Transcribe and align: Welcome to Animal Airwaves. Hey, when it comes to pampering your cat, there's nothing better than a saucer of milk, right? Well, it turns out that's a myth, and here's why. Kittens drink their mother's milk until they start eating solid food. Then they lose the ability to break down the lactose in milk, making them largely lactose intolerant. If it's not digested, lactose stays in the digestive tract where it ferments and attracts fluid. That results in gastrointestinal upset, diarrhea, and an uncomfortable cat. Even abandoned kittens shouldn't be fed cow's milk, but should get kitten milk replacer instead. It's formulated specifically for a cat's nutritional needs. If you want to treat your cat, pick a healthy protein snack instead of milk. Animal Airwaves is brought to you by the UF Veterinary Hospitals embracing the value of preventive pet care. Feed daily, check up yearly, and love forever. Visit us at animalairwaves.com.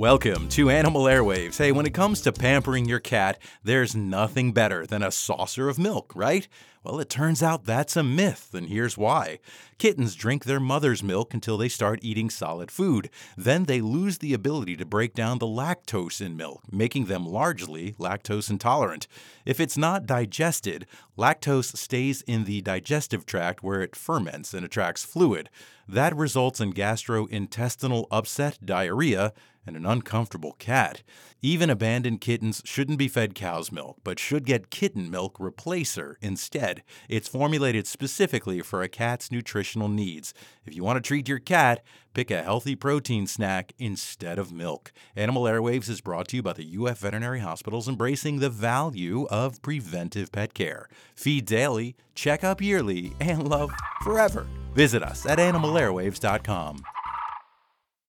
Welcome 0.00 0.48
to 0.48 0.70
Animal 0.70 1.02
Airwaves. 1.02 1.58
Hey, 1.58 1.72
when 1.72 1.84
it 1.84 1.92
comes 1.92 2.22
to 2.22 2.32
pampering 2.32 2.86
your 2.86 3.00
cat, 3.00 3.38
there's 3.62 3.94
nothing 3.94 4.52
better 4.52 4.86
than 4.86 5.02
a 5.02 5.10
saucer 5.10 5.68
of 5.68 5.78
milk, 5.78 6.12
right? 6.14 6.48
Well, 6.82 7.00
it 7.00 7.10
turns 7.10 7.42
out 7.42 7.66
that's 7.66 7.98
a 7.98 8.02
myth, 8.02 8.54
and 8.54 8.70
here's 8.70 8.96
why. 8.96 9.40
Kittens 9.76 10.14
drink 10.14 10.44
their 10.44 10.58
mother's 10.58 11.02
milk 11.02 11.34
until 11.34 11.58
they 11.58 11.68
start 11.68 11.98
eating 12.00 12.30
solid 12.30 12.70
food. 12.70 13.10
Then 13.36 13.64
they 13.64 13.82
lose 13.82 14.16
the 14.16 14.32
ability 14.32 14.78
to 14.78 14.86
break 14.86 15.12
down 15.12 15.38
the 15.38 15.44
lactose 15.44 16.22
in 16.22 16.34
milk, 16.34 16.62
making 16.72 17.04
them 17.04 17.26
largely 17.26 17.92
lactose 17.98 18.48
intolerant. 18.48 19.06
If 19.44 19.60
it's 19.60 19.76
not 19.76 20.06
digested, 20.06 20.86
lactose 21.18 21.76
stays 21.76 22.22
in 22.22 22.44
the 22.44 22.62
digestive 22.62 23.26
tract 23.26 23.62
where 23.62 23.82
it 23.82 23.94
ferments 23.94 24.54
and 24.54 24.64
attracts 24.64 25.04
fluid. 25.04 25.50
That 25.86 26.16
results 26.16 26.58
in 26.58 26.72
gastrointestinal 26.72 28.06
upset, 28.10 28.64
diarrhea, 28.64 29.34
and 29.70 29.76
an 29.76 29.86
uncomfortable 29.86 30.56
cat. 30.58 31.02
Even 31.42 31.70
abandoned 31.70 32.20
kittens 32.20 32.60
shouldn't 32.64 32.98
be 32.98 33.06
fed 33.06 33.36
cow's 33.36 33.70
milk, 33.70 33.98
but 34.02 34.18
should 34.18 34.44
get 34.44 34.68
kitten 34.68 35.08
milk 35.08 35.38
replacer 35.38 36.16
instead. 36.20 36.82
It's 37.08 37.28
formulated 37.28 37.86
specifically 37.86 38.62
for 38.62 38.82
a 38.82 38.88
cat's 38.88 39.30
nutritional 39.30 39.88
needs. 39.88 40.34
If 40.66 40.74
you 40.74 40.82
want 40.82 40.96
to 40.96 41.06
treat 41.06 41.28
your 41.28 41.38
cat, 41.38 41.84
pick 42.14 42.32
a 42.32 42.42
healthy 42.42 42.74
protein 42.74 43.28
snack 43.28 43.72
instead 43.78 44.40
of 44.40 44.52
milk. 44.52 44.92
Animal 45.14 45.44
Airwaves 45.44 45.88
is 45.88 46.00
brought 46.00 46.26
to 46.28 46.36
you 46.36 46.42
by 46.42 46.54
the 46.54 46.76
UF 46.76 46.98
Veterinary 46.98 47.40
Hospitals 47.40 47.88
embracing 47.88 48.40
the 48.40 48.50
value 48.50 49.28
of 49.30 49.62
preventive 49.62 50.32
pet 50.32 50.52
care. 50.52 50.88
Feed 51.14 51.46
daily, 51.46 51.94
check 52.16 52.42
up 52.42 52.60
yearly, 52.60 53.12
and 53.20 53.48
love 53.48 53.70
forever. 54.02 54.48
Visit 54.74 55.04
us 55.04 55.26
at 55.26 55.38
animalairwaves.com. 55.38 56.82